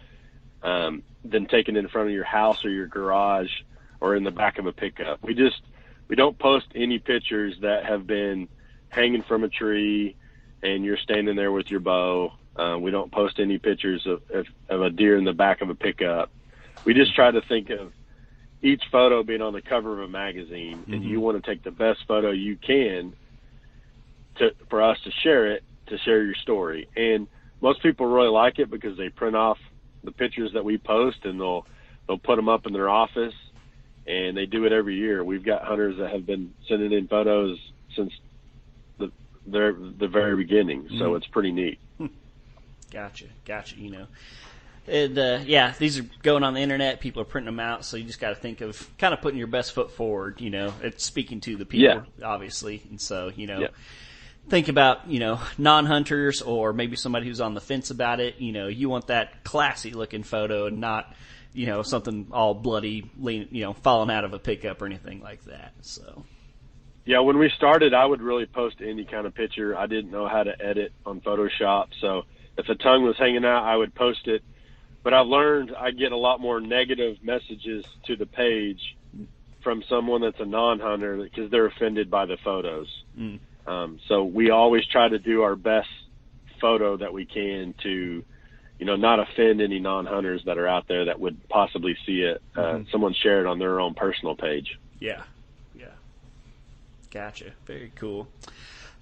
[0.65, 3.51] um, than taking it in front of your house or your garage
[4.01, 5.23] or in the back of a pickup.
[5.23, 5.61] We just
[6.09, 8.49] we don't post any pictures that have been
[8.89, 10.17] hanging from a tree
[10.63, 12.33] and you're standing there with your bow.
[12.57, 15.71] Uh, we don't post any pictures of, of, of a deer in the back of
[15.71, 16.31] a pickup.
[16.85, 17.93] We just try to think of
[18.65, 20.95] each photo being on the cover of a magazine, mm-hmm.
[20.95, 23.13] and you want to take the best photo you can
[24.37, 26.89] to for us to share it to share your story.
[26.97, 27.29] And
[27.61, 29.59] most people really like it because they print off
[30.03, 31.67] the pictures that we post and they'll
[32.07, 33.35] they'll put them up in their office
[34.07, 35.23] and they do it every year.
[35.23, 37.59] We've got hunters that have been sending in photos
[37.95, 38.13] since
[38.99, 39.13] the
[39.47, 41.17] their the very beginning, so mm-hmm.
[41.17, 41.79] it's pretty neat.
[42.91, 43.77] Gotcha, gotcha.
[43.77, 44.07] You know,
[44.87, 47.01] and uh, yeah, these are going on the internet.
[47.01, 49.39] People are printing them out, so you just got to think of kind of putting
[49.39, 50.41] your best foot forward.
[50.41, 52.27] You know, it's speaking to the people, yeah.
[52.27, 53.61] obviously, and so you know.
[53.61, 53.69] Yeah.
[54.47, 58.41] Think about, you know, non-hunters or maybe somebody who's on the fence about it.
[58.41, 61.15] You know, you want that classy looking photo and not,
[61.55, 65.23] you know, something all bloody, lean, you know, falling out of a pickup or anything
[65.23, 65.73] like that.
[65.81, 66.27] So.
[67.07, 69.77] Yeah, when we started, I would really post any kind of picture.
[69.79, 72.25] I didn't know how to edit on Photoshop, so
[72.59, 74.43] if a tongue was hanging out, I would post it.
[75.05, 78.97] But I've learned I get a lot more negative messages to the page
[79.63, 82.89] from someone that's a non-hunter because they're offended by the photos.
[83.17, 83.39] Mm.
[83.67, 85.89] Um, so we always try to do our best
[86.61, 88.25] photo that we can to,
[88.79, 92.43] you know, not offend any non-hunters that are out there that would possibly see it.
[92.57, 92.91] Uh, mm-hmm.
[92.91, 94.79] Someone share it on their own personal page.
[95.01, 95.23] Yeah,
[95.75, 95.87] yeah,
[97.11, 97.53] gotcha.
[97.67, 98.27] Very cool.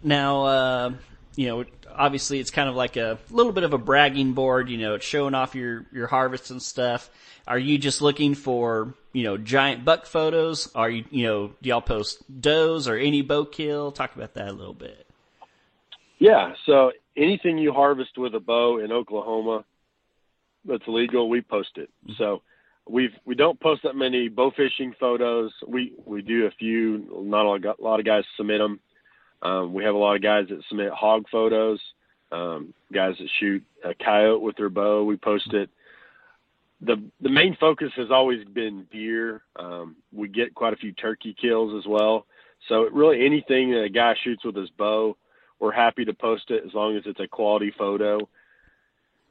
[0.03, 0.93] Now, uh,
[1.37, 4.69] you know, obviously it's kind of like a little bit of a bragging board.
[4.69, 7.11] You know, it's showing off your your harvests and stuff.
[7.47, 10.71] Are you just looking for you know giant buck photos?
[10.75, 13.93] Are you you know do y'all post does or any bow kill?
[13.93, 15.07] Talk about that a little bit.
[16.19, 19.65] Yeah, so anything you harvest with a bow in Oklahoma
[20.65, 21.91] that's legal, we post it.
[22.05, 22.13] Mm-hmm.
[22.19, 22.43] So
[22.89, 25.53] we've we don't post that many bow fishing photos.
[25.67, 27.23] We we do a few.
[27.25, 28.81] Not a lot of guys submit them.
[29.43, 31.81] Um, we have a lot of guys that submit hog photos,
[32.31, 35.05] um, guys that shoot a coyote with their bow.
[35.05, 35.69] We post it.
[36.81, 39.43] The the main focus has always been deer.
[39.57, 42.27] Um, we get quite a few turkey kills as well.
[42.69, 45.17] So really anything that a guy shoots with his bow,
[45.59, 48.29] we're happy to post it as long as it's a quality photo.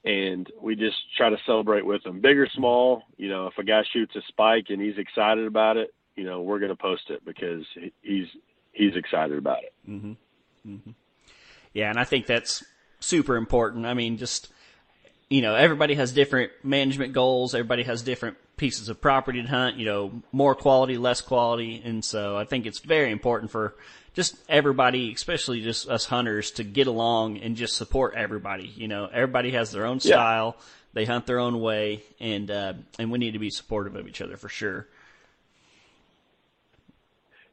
[0.04, 3.04] And we just try to celebrate with them, big or small.
[3.18, 6.42] You know, if a guy shoots a spike and he's excited about it, you know,
[6.42, 7.64] we're going to post it because
[8.02, 8.28] he's
[8.72, 9.74] he's excited about it.
[9.90, 10.12] Mm-hmm.
[10.68, 10.92] Mm-hmm.
[11.74, 12.64] Yeah, and I think that's
[13.00, 13.86] super important.
[13.86, 14.50] I mean, just
[15.30, 17.56] you know, everybody has different management goals.
[17.56, 19.78] Everybody has different pieces of property to hunt.
[19.78, 23.76] You know, more quality, less quality, and so I think it's very important for
[24.14, 28.68] just everybody, especially just us hunters, to get along and just support everybody.
[28.76, 30.56] You know, everybody has their own style.
[30.58, 30.66] Yeah.
[30.94, 34.22] They hunt their own way, and uh, and we need to be supportive of each
[34.22, 34.88] other for sure.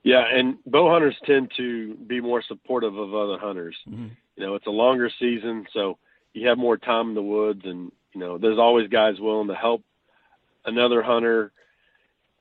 [0.02, 3.76] Yeah, and bow hunters tend to be more supportive of other hunters.
[3.88, 4.08] Mm-hmm.
[4.36, 5.98] You know, it's a longer season, so
[6.32, 9.54] you have more time in the woods, and you know, there's always guys willing to
[9.54, 9.82] help
[10.64, 11.52] another hunter.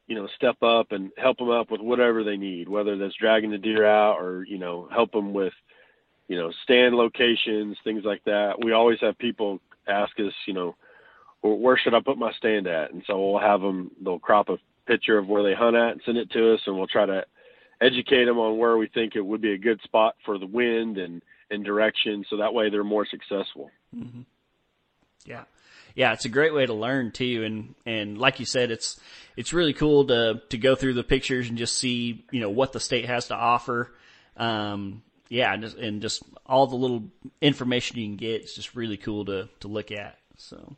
[0.07, 3.51] You know, step up and help them up with whatever they need, whether that's dragging
[3.51, 5.53] the deer out or you know, help them with
[6.27, 8.63] you know stand locations, things like that.
[8.63, 10.75] We always have people ask us, you know,
[11.41, 12.91] where should I put my stand at?
[12.91, 13.91] And so we'll have them.
[14.03, 16.77] They'll crop a picture of where they hunt at and send it to us, and
[16.77, 17.25] we'll try to
[17.81, 20.97] educate them on where we think it would be a good spot for the wind
[20.97, 22.25] and, and direction.
[22.29, 23.71] So that way they're more successful.
[23.95, 24.21] Mm-hmm.
[25.25, 25.43] Yeah.
[25.95, 26.13] Yeah.
[26.13, 27.43] It's a great way to learn too.
[27.43, 28.99] And, and like you said, it's,
[29.35, 32.73] it's really cool to, to go through the pictures and just see, you know, what
[32.73, 33.93] the state has to offer.
[34.35, 37.03] Um, yeah, and just, and just all the little
[37.41, 38.41] information you can get.
[38.41, 40.17] It's just really cool to, to look at.
[40.37, 40.75] So,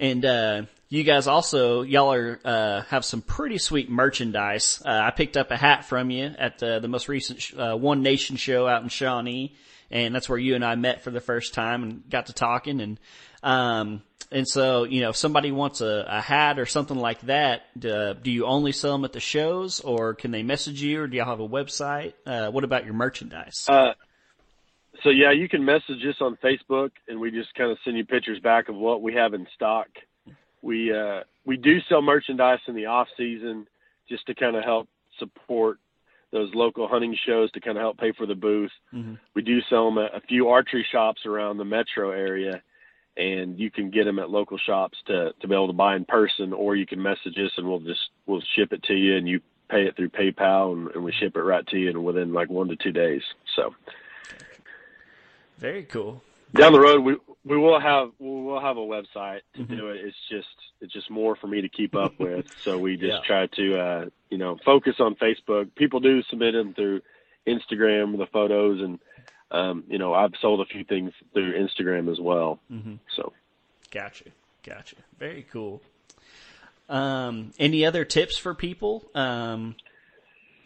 [0.00, 4.82] and, uh, you guys also, y'all are, uh, have some pretty sweet merchandise.
[4.84, 8.02] Uh, I picked up a hat from you at the, the most recent, uh, One
[8.02, 9.54] Nation show out in Shawnee.
[9.92, 12.80] And that's where you and I met for the first time and got to talking.
[12.80, 12.98] And,
[13.42, 17.62] um, and so, you know, if somebody wants a, a hat or something like that,
[17.78, 21.06] do, do you only sell them at the shows or can they message you or
[21.06, 22.14] do y'all have a website?
[22.26, 23.66] Uh, what about your merchandise?
[25.02, 28.04] So yeah, you can message us on Facebook and we just kind of send you
[28.04, 29.88] pictures back of what we have in stock
[30.62, 33.66] we uh, we do sell merchandise in the off season
[34.08, 35.78] just to kind of help support
[36.32, 38.70] those local hunting shows to kind of help pay for the booth.
[38.94, 39.14] Mm-hmm.
[39.34, 42.62] We do sell them at a few archery shops around the metro area,
[43.16, 46.04] and you can get them at local shops to to be able to buy in
[46.04, 49.28] person, or you can message us and we'll just we'll ship it to you, and
[49.28, 52.32] you pay it through PayPal, and, and we ship it right to you, and within
[52.32, 53.22] like one to two days.
[53.56, 53.74] So
[55.60, 56.22] very cool.
[56.54, 59.76] Down the road, we we will have we will have a website to Mm-hmm.
[59.76, 60.00] do it.
[60.04, 60.48] It's just
[60.80, 62.46] it's just more for me to keep up with.
[62.64, 63.20] So we just Yeah.
[63.26, 65.74] try to uh, you know focus on Facebook.
[65.76, 67.02] People do submit them through
[67.46, 68.98] Instagram, the photos, and
[69.52, 72.58] um, you know I've sold a few things through Instagram as well.
[72.72, 72.94] Mm-hmm.
[73.16, 73.32] So
[73.92, 74.24] Gotcha.
[74.64, 74.96] Gotcha.
[75.18, 75.80] Very cool.
[76.88, 79.08] Um, any other tips for people?
[79.14, 79.76] Um,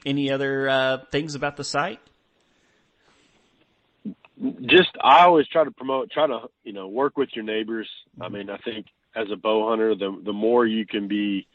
[0.07, 2.01] any other uh, things about the site?
[4.67, 7.89] Just I always try to promote, try to you know work with your neighbors.
[8.21, 11.47] I mean, I think as a bow hunter, the the more you can be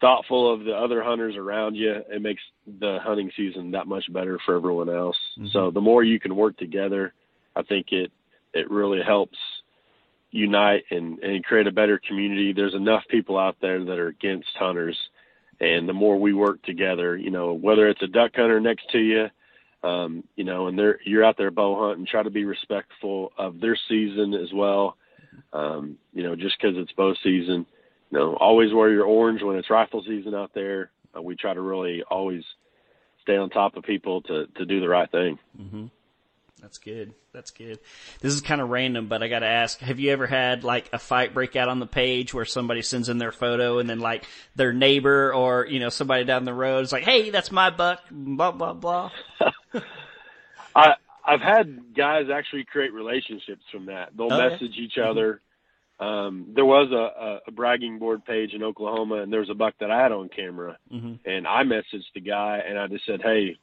[0.00, 2.42] thoughtful of the other hunters around you, it makes
[2.80, 5.16] the hunting season that much better for everyone else.
[5.38, 5.48] Mm-hmm.
[5.52, 7.12] So the more you can work together,
[7.54, 8.10] I think it
[8.54, 9.38] it really helps
[10.30, 12.52] unite and and create a better community.
[12.52, 14.98] There's enough people out there that are against hunters,
[15.60, 18.98] and the more we work together, you know, whether it's a duck hunter next to
[18.98, 19.26] you
[19.82, 23.60] um, you know, and they're you're out there bow hunting, try to be respectful of
[23.60, 24.96] their season as well.
[25.52, 27.66] Um, you know, just because it's bow season,
[28.10, 30.90] you know, always wear your orange when it's rifle season out there.
[31.16, 32.44] Uh, we try to really always
[33.22, 35.38] stay on top of people to to do the right thing.
[36.60, 37.14] That's good.
[37.32, 37.78] That's good.
[38.20, 40.90] This is kind of random, but I got to ask: Have you ever had like
[40.92, 44.00] a fight break out on the page where somebody sends in their photo and then
[44.00, 44.24] like
[44.56, 48.00] their neighbor or you know somebody down the road is like, "Hey, that's my buck,"
[48.10, 49.10] blah blah blah.
[50.74, 54.16] I I've had guys actually create relationships from that.
[54.16, 54.48] They'll yeah?
[54.48, 55.40] message each other.
[55.98, 59.74] Um, there was a, a, bragging board page in Oklahoma, and there was a buck
[59.80, 61.18] that I had on camera, Mhm.
[61.26, 63.58] and I messaged the guy, and I just said, "Hey,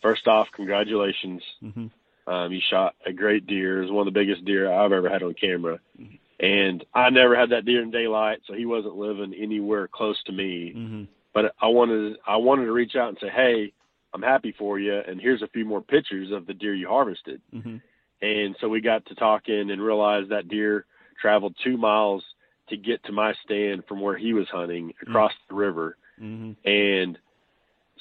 [0.00, 1.42] first off, congratulations.
[1.62, 1.90] Mhm.
[2.26, 3.78] Um, you shot a great deer.
[3.78, 6.16] It was one of the biggest deer I've ever had on camera." Mm-hmm.
[6.40, 10.32] And I never had that deer in daylight, so he wasn't living anywhere close to
[10.32, 13.72] me hmm but I wanted I wanted to reach out and say, "Hey,
[14.14, 17.40] I'm happy for you, and here's a few more pictures of the deer you harvested."
[17.52, 17.76] hmm
[18.20, 20.86] And so we got to talking and realized that deer
[21.20, 22.22] traveled two miles
[22.68, 25.96] to get to my stand from where he was hunting across the river.
[26.18, 27.18] hmm And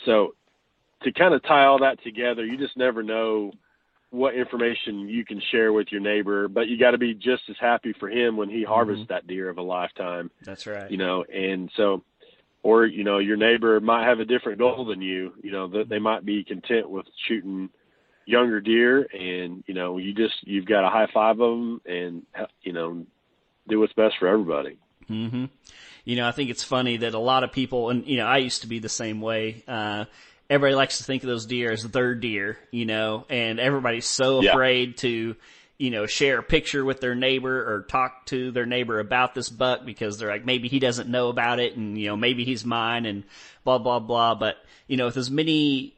[0.06, 0.36] so
[1.04, 3.52] to kind of tie all that together, you just never know
[4.12, 7.56] what information you can share with your neighbor, but you got to be just as
[7.60, 10.92] happy for him when he harvests that deer of a lifetime That's right.
[10.92, 12.04] you know, and so,
[12.64, 15.34] or you know, your neighbor might have a different goal than you.
[15.42, 17.70] You know, that they might be content with shooting
[18.26, 22.24] younger deer, and you know, you just you've got a high five of them, and
[22.62, 23.06] you know,
[23.68, 24.78] do what's best for everybody.
[25.08, 25.46] hmm
[26.06, 28.38] You know, I think it's funny that a lot of people, and you know, I
[28.38, 29.64] used to be the same way.
[29.68, 30.06] Uh,
[30.50, 34.42] everybody likes to think of those deer as their deer, you know, and everybody's so
[34.42, 34.52] Yeah.
[34.52, 35.36] afraid to,
[35.82, 39.50] you know, share a picture with their neighbor or talk to their neighbor about this
[39.50, 42.64] buck because they're like, maybe he doesn't know about it and, you know, maybe he's
[42.64, 43.24] mine and
[43.64, 44.36] blah, blah, blah.
[44.36, 45.96] But, you know, with as many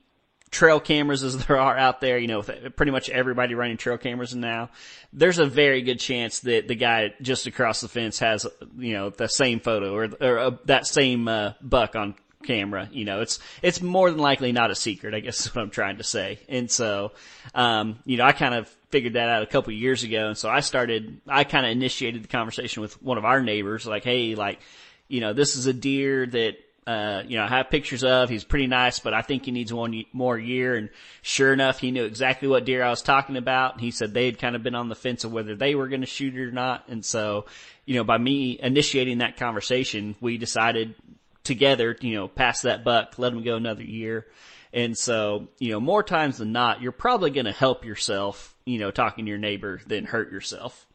[0.51, 4.33] trail cameras as there are out there, you know, pretty much everybody running trail cameras
[4.33, 4.69] now,
[5.11, 9.09] there's a very good chance that the guy just across the fence has, you know,
[9.09, 12.87] the same photo or, or uh, that same uh, buck on camera.
[12.89, 15.13] You know, it's it's more than likely not a secret.
[15.13, 16.39] I guess is what I'm trying to say.
[16.47, 17.11] And so,
[17.53, 20.49] um, you know, I kind of figured that out a couple years ago, and so
[20.49, 21.19] I started.
[21.27, 24.59] I kind of initiated the conversation with one of our neighbors, like, hey, like,
[25.07, 28.29] you know, this is a deer that uh, you know, I have pictures of.
[28.29, 30.75] He's pretty nice, but I think he needs one more year.
[30.75, 30.89] And
[31.21, 33.79] sure enough, he knew exactly what deer I was talking about.
[33.79, 36.01] He said they had kind of been on the fence of whether they were going
[36.01, 36.85] to shoot it or not.
[36.89, 37.45] And so,
[37.85, 40.95] you know, by me initiating that conversation, we decided
[41.43, 44.27] together, you know, pass that buck, let him go another year.
[44.73, 48.79] And so, you know, more times than not, you're probably going to help yourself, you
[48.79, 50.87] know, talking to your neighbor than hurt yourself.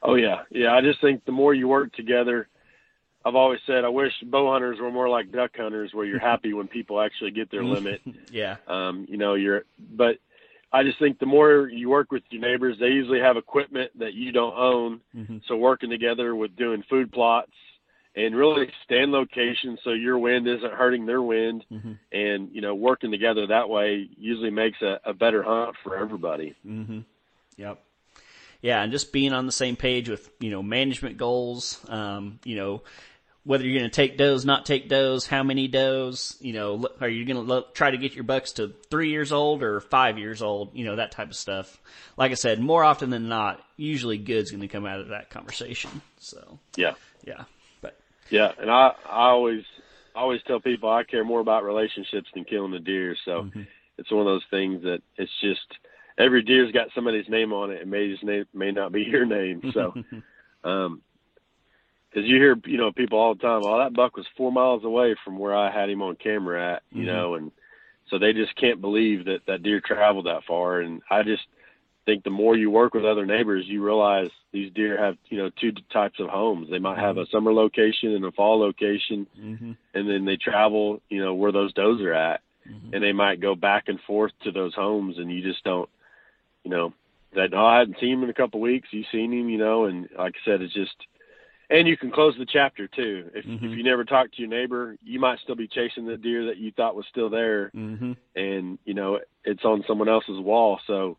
[0.00, 0.72] Oh yeah, yeah.
[0.72, 2.46] I just think the more you work together,
[3.24, 6.52] I've always said I wish bow hunters were more like duck hunters, where you're happy
[6.52, 8.00] when people actually get their limit.
[8.30, 8.56] Yeah.
[8.68, 10.16] Um, you know, you're, but
[10.72, 14.12] I just think the more you work with your neighbors, they usually have equipment that
[14.14, 15.00] you don't own.
[15.16, 15.38] Mm-hmm.
[15.48, 17.52] So working together with doing food plots
[18.16, 21.92] and really stand location so your wind isn't hurting their wind, Mm-hmm.
[22.12, 26.54] and you know, working together that way usually makes a, a better hunt for everybody.
[26.66, 27.00] Mm-hmm.
[27.56, 27.80] Yep.
[28.62, 31.84] Yeah, and just being on the same page with you know management goals.
[31.88, 32.82] Um, you know
[33.46, 36.34] whether you're going to take does, not take does, how many does.
[36.40, 39.32] You know, are you going to lo- try to get your bucks to three years
[39.32, 40.70] old or five years old?
[40.74, 41.78] You know that type of stuff.
[42.16, 45.28] Like I said, more often than not, usually good's going to come out of that
[45.28, 46.00] conversation.
[46.20, 46.94] So Yeah.
[47.26, 47.44] yeah,
[48.30, 49.62] Yeah, and I I always
[50.14, 53.16] I always tell people I care more about relationships than killing the deer.
[53.24, 53.50] So
[53.98, 55.66] it's one of those things that it's just
[56.18, 57.82] every deer's got somebody's name on it.
[57.82, 59.72] It may just name, may not be your name.
[59.72, 59.94] So,
[60.64, 61.02] um,
[62.10, 64.84] because you hear you know people all the time, oh that buck was four miles
[64.84, 67.50] away from where I had him on camera at, you know, and
[68.08, 70.80] so they just can't believe that that deer traveled that far.
[70.80, 71.42] And I just
[72.06, 75.50] think the more you work with other neighbors, you realize these deer have you know
[75.60, 76.68] two types of homes.
[76.70, 79.72] They might have a summer location and a fall location, Mm-hmm.
[79.94, 82.94] and then they travel you know where those does are at, Mhm.
[82.94, 85.88] and they might go back and forth to those homes, and you just don't,
[86.64, 86.92] you know,
[87.34, 88.88] that oh I hadn't seen him in a couple of weeks.
[88.92, 90.94] You seen him, you know, and like I said, it's just.
[91.70, 93.30] And you can close the chapter too.
[93.34, 93.56] If Mhm.
[93.72, 96.58] if you never talk to your neighbor, you might still be chasing the deer that
[96.58, 98.12] you thought was still there, Mm-hmm.
[98.36, 100.78] and you know it's on someone else's wall.
[100.86, 101.16] So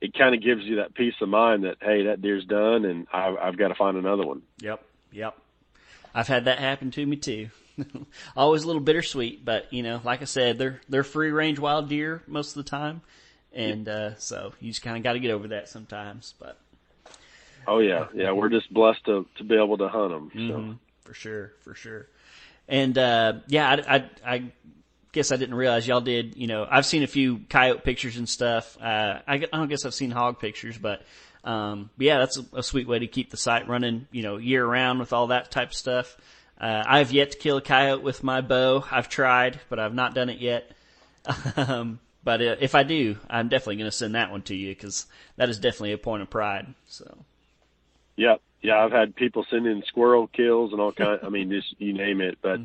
[0.00, 3.06] it kind of gives you that peace of mind that hey, that deer's done, and
[3.12, 4.42] I've, I've got to find another one.
[4.60, 4.82] Yep,
[5.12, 5.36] yep.
[6.14, 7.48] I've had that happen to me too.
[8.36, 11.88] Always a little bittersweet, but you know, like I said, they're they're free range wild
[11.88, 13.02] deer most of the time,
[13.52, 16.34] and uh, so you just kind of got to get over that sometimes.
[16.40, 16.58] But
[17.66, 20.30] Oh yeah, yeah, we're just blessed to to be able to hunt them.
[20.34, 20.38] So.
[20.38, 20.78] Mhm.
[21.02, 22.06] for sure, for sure.
[22.66, 24.52] And uh, yeah, I, I, I
[25.18, 26.36] guess I didn't realize y'all did.
[26.36, 28.78] You know, I've seen a few coyote pictures and stuff.
[28.80, 31.02] Uh, I, I don't guess I've seen hog pictures, but
[31.42, 34.06] um, but yeah, that's a, a sweet way to keep the site running.
[34.12, 36.16] You know, year round with all that type of stuff.
[36.60, 38.84] Uh, I've yet to kill a coyote with my bow.
[38.90, 40.70] I've tried, but I've not done it yet.
[41.56, 44.68] um, but uh, if I do, I'm definitely going to send that one to you
[44.72, 45.06] because
[45.36, 46.72] that is definitely a point of pride.
[46.86, 47.18] So.
[48.16, 48.40] Yep.
[48.62, 51.20] Yeah, I've had people send in squirrel kills and all kind.
[51.24, 52.38] I mean, just you name it.
[52.42, 52.60] But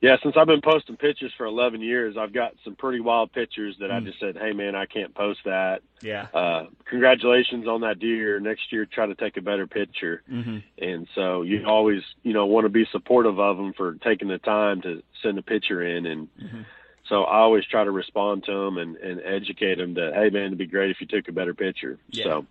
[0.00, 3.76] yeah, since I've been posting pictures for 11 years, I've got some pretty wild pictures
[3.80, 6.26] that I just said, "Hey, man, I can't post that." Yeah.
[6.32, 8.38] Uh, congratulations on that deer.
[8.38, 10.22] Next year, try to take a better picture.
[10.30, 10.58] Mm-hmm.
[10.80, 14.38] And so you always, you know, want to be supportive of them for taking the
[14.38, 16.06] time to send a picture in.
[16.06, 16.64] And Mhm.
[17.08, 20.46] so I always try to respond to them and, and educate them that, hey, man,
[20.46, 21.98] it'd be great if you took a better picture.
[22.10, 22.24] Yeah.
[22.24, 22.46] So,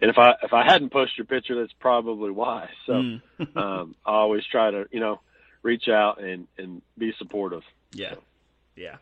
[0.00, 2.70] and if I if I hadn't posted your picture, that's probably why.
[2.86, 3.20] So Mm.
[3.56, 5.20] um, I always try to, you know,
[5.66, 7.62] reach out and and be supportive.
[7.92, 8.14] Yeah.
[8.76, 8.96] Yeah.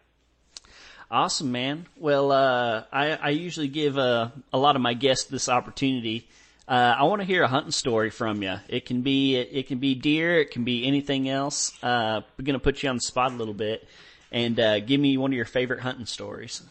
[1.10, 1.86] Awesome, man.
[1.96, 6.26] Well, uh, I, I usually give uh, a lot of my guests this opportunity.
[6.66, 8.56] Uh, I want to hear a hunting story from you.
[8.68, 11.72] It can be it can be deer, it can be anything else.
[11.82, 13.86] Uh, we're gonna put you on the spot a little bit,
[14.32, 16.62] and uh, give me one of your favorite hunting stories.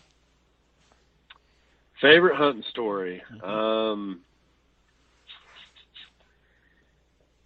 [2.02, 3.22] Favorite hunting story.
[3.44, 4.22] Um,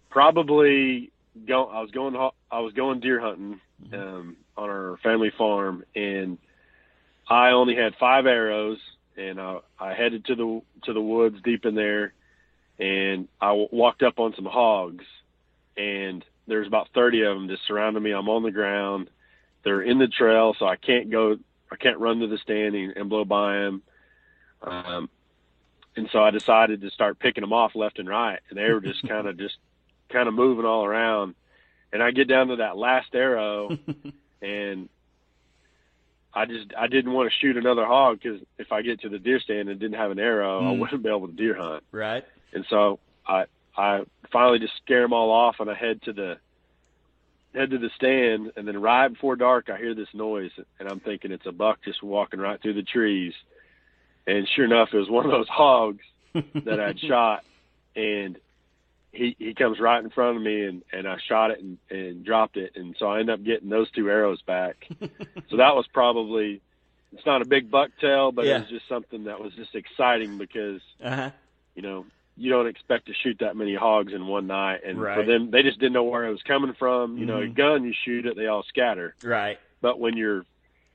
[0.08, 1.12] probably
[1.46, 1.66] go.
[1.66, 2.16] I was going.
[2.50, 3.60] I was going deer hunting
[3.92, 6.38] um, on our family farm, and
[7.28, 8.78] I only had five arrows,
[9.16, 12.12] and I, I headed to the to the woods deep in there,
[12.78, 15.04] and I w- walked up on some hogs,
[15.76, 18.12] and there's about thirty of them just surrounding me.
[18.12, 19.10] I'm on the ground.
[19.64, 21.36] They're in the trail, so I can't go.
[21.70, 23.82] I can't run to the stand and, and blow by them.
[24.62, 25.10] Um,
[25.96, 28.80] and so I decided to start picking them off left and right, and they were
[28.80, 29.56] just kind of just
[30.12, 31.34] kind of moving all around.
[31.92, 33.76] And I get down to that last arrow,
[34.42, 34.88] and
[36.34, 39.18] I just I didn't want to shoot another hog because if I get to the
[39.18, 40.78] deer stand and didn't have an arrow, I Mm.
[40.80, 41.82] wouldn't be able to deer hunt.
[41.90, 42.24] Right.
[42.52, 43.44] And so I
[43.76, 44.02] I
[44.32, 46.36] finally just scare them all off, and I head to the
[47.54, 51.00] head to the stand, and then right before dark, I hear this noise, and I'm
[51.00, 53.32] thinking it's a buck just walking right through the trees.
[54.26, 56.04] And sure enough, it was one of those hogs
[56.34, 57.42] that I'd shot,
[57.96, 58.36] and
[59.12, 62.24] he he comes right in front of me, and and I shot it and and
[62.24, 64.86] dropped it, and so I end up getting those two arrows back.
[65.48, 66.60] so that was probably
[67.12, 68.56] it's not a big buck tale, but Yeah.
[68.56, 71.30] it was just something that was just exciting because Uh huh.
[71.74, 72.04] you know,
[72.36, 74.80] you don't expect to shoot that many hogs in one night.
[74.84, 75.16] And right.
[75.18, 77.16] for them, they just didn't know where it was coming from.
[77.16, 77.54] You know, a Mhm.
[77.54, 79.14] gun, you shoot it, they all scatter.
[79.22, 79.58] Right.
[79.80, 80.44] But when you're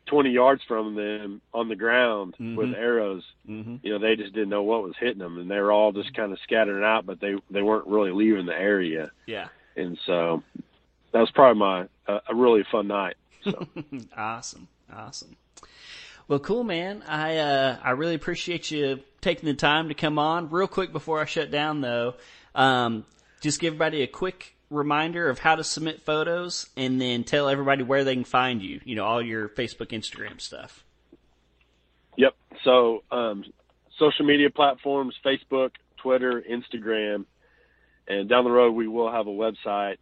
[0.08, 2.78] 20 yards from them on the ground with Mhm.
[2.78, 3.78] arrows, Mm-hmm.
[3.84, 5.38] you know, they just didn't know what was hitting them.
[5.38, 8.46] And they were all just kind of scattering out, but they, they weren't really leaving
[8.46, 9.12] the area.
[9.26, 9.48] Yeah.
[9.76, 10.44] And so
[11.12, 13.16] that was probably my, uh, a really fun night.
[13.44, 13.68] So
[14.18, 15.36] awesome, awesome.
[16.28, 17.04] Well, cool, man.
[17.08, 20.50] I uh, I really appreciate you taking the time to come on.
[20.50, 22.14] Real quick before I shut down, though,
[22.56, 23.06] um,
[23.42, 27.84] just give everybody a quick reminder of how to submit photos, and then tell everybody
[27.84, 28.82] where they can find you.
[28.84, 30.84] You know, all your Facebook, Instagram stuff.
[32.18, 32.36] Yep.
[32.64, 33.44] So, um,
[33.98, 37.26] social media platforms, Facebook, Twitter, Instagram,
[38.08, 39.98] and down the road we will have a website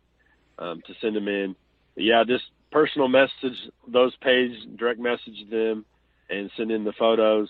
[0.57, 1.55] um, to send them in.
[1.95, 3.57] But yeah, just personal message
[3.87, 5.85] those page, direct message them,
[6.29, 7.49] and send in the photos.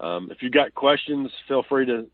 [0.00, 2.06] Um, if you got questions, feel free to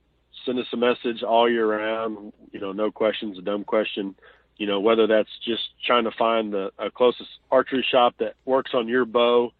[0.45, 2.32] send us a message all year round.
[2.53, 4.14] You know, no questions, a dumb question.
[4.57, 8.88] You know, whether that's just trying to find the closest archery shop that works on
[8.88, 9.53] your bow.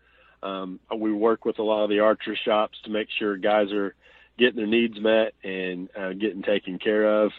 [0.43, 3.95] Um, we work with a lot of the archery shops to make sure guys are
[4.39, 7.33] getting their needs met and uh, getting taken care of.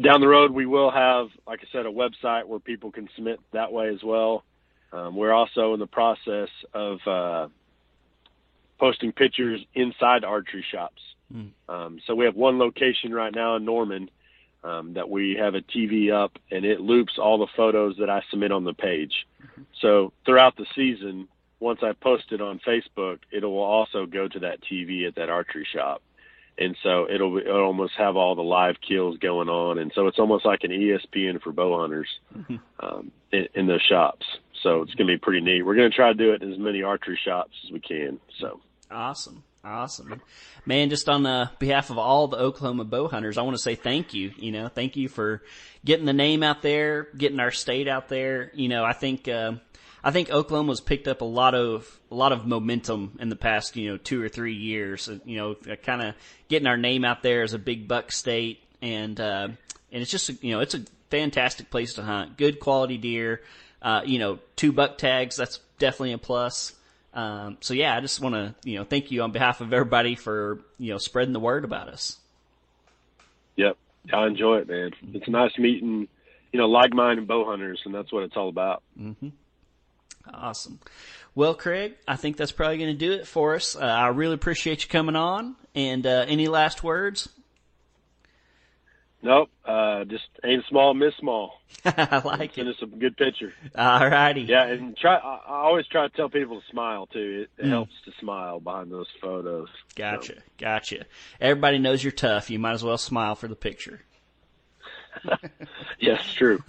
[0.00, 3.40] Down the road, we will have, like I said, a website where people can submit
[3.52, 4.44] that way as well.
[4.92, 7.48] Um, we're also in the process of uh,
[8.78, 11.00] posting pictures inside archery shops.
[11.32, 11.50] Mm.
[11.68, 14.10] Um, so we have one location right now in Norman
[14.62, 18.22] um, that we have a TV up, and it loops all the photos that I
[18.30, 19.26] submit on the page.
[19.42, 19.62] Mm-hmm.
[19.80, 21.28] So throughout the season,
[21.60, 25.28] once I post it on Facebook, it will also go to that TV at that
[25.28, 26.02] archery shop.
[26.56, 30.20] And so it'll, it'll almost have all the live kills going on, and so it's
[30.20, 32.56] almost like an ESPN for bow hunters mm-hmm.
[32.80, 34.24] um, in, in those shops.
[34.62, 35.62] So it's going to be pretty neat.
[35.62, 38.20] We're going to try to do it in as many archery shops as we can.
[38.38, 38.60] So
[38.90, 39.42] awesome.
[39.64, 40.20] Awesome.
[40.66, 43.74] Man, just on the behalf of all the Oklahoma bow hunters, I want to say
[43.74, 44.32] thank you.
[44.36, 45.42] You know, thank you for
[45.84, 48.50] getting the name out there, getting our state out there.
[48.54, 49.52] You know, I think, uh,
[50.02, 53.74] I think Oklahoma's picked up a lot of, a lot of momentum in the past,
[53.74, 55.08] you know, two or three years.
[55.24, 56.14] You know, kind of
[56.48, 58.62] getting our name out there as a big buck state.
[58.82, 59.48] And, uh,
[59.90, 62.36] and it's just, you know, it's a fantastic place to hunt.
[62.36, 63.40] Good quality deer.
[63.80, 66.74] Uh, you know, two buck tags, that's definitely a plus.
[67.14, 70.16] Um, so yeah, I just want to you know thank you on behalf of everybody
[70.16, 72.18] for you know spreading the word about us.
[73.56, 73.76] Yep,
[74.12, 74.90] I enjoy it, man.
[75.12, 76.08] It's nice meeting
[76.52, 78.82] you know like-minded bow hunters, and that's what it's all about.
[79.00, 79.28] Mm-hmm.
[80.32, 80.80] Awesome.
[81.34, 83.76] Well, Craig, I think that's probably going to do it for us.
[83.76, 85.56] Uh, I really appreciate you coming on.
[85.74, 87.28] And uh, any last words?
[89.24, 89.48] Nope.
[89.64, 91.58] Uh, just aim small, miss small.
[91.86, 92.76] I like Send it.
[92.76, 93.54] us a good picture.
[93.74, 94.42] All righty.
[94.42, 95.16] Yeah, and try.
[95.16, 97.46] I always try to tell people to smile too.
[97.58, 97.70] It, it mm.
[97.70, 99.68] helps to smile behind those photos.
[99.96, 100.42] Gotcha, so.
[100.58, 101.06] gotcha.
[101.40, 102.50] Everybody knows you're tough.
[102.50, 104.02] You might as well smile for the picture.
[105.98, 106.62] yes, true.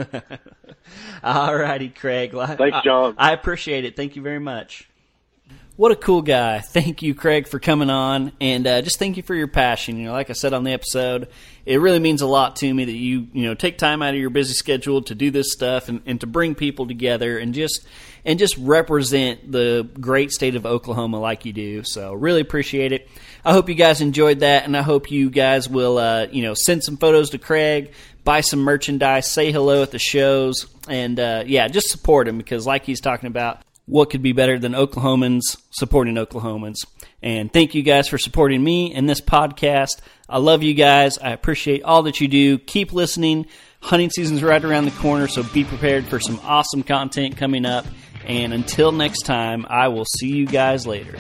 [1.24, 2.32] All righty, Craig.
[2.32, 3.16] Thanks, John.
[3.18, 3.97] I, I appreciate it.
[3.97, 4.89] Thank you very much.
[5.78, 6.59] What a cool guy.
[6.59, 8.32] Thank you, Craig, for coming on.
[8.39, 9.97] And uh, just thank you for your passion.
[9.97, 11.28] You know, like I said on the episode,
[11.65, 14.19] it really means a lot to me that you, you know, take time out of
[14.19, 17.86] your busy schedule to do this stuff and, and to bring people together and just
[18.23, 21.84] and just represent the great state of Oklahoma like you do.
[21.84, 23.09] So really appreciate it.
[23.43, 26.53] I hope you guys enjoyed that, and I hope you guys will, uh, you know,
[26.55, 27.91] send some photos to Craig,
[28.23, 32.65] buy some merchandise, say hello at the shows, and uh, yeah, just support him because,
[32.65, 36.78] like he's talking about, what could be better than Oklahomans supporting Oklahomans?
[37.22, 40.00] And thank you guys for supporting me in this podcast.
[40.28, 41.18] I love you guys.
[41.18, 42.58] I appreciate all that you do.
[42.58, 43.46] Keep listening.
[43.82, 47.86] Hunting season's right around the corner, so be prepared for some awesome content coming up.
[48.26, 51.16] And until next time, I will see you guys later.